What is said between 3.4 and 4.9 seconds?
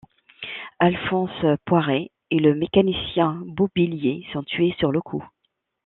Bobillier sont tués